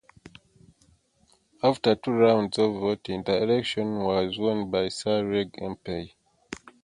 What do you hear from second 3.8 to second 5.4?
was won by Sir